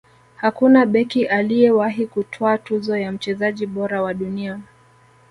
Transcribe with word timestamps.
hakuna 0.35 0.85
beki 0.85 1.25
aliyewahi 1.25 2.07
kutwaa 2.07 2.57
tuzo 2.57 2.97
ya 2.97 3.11
mchezaji 3.11 3.65
bora 3.65 4.01
wa 4.01 4.13
dunia 4.13 4.59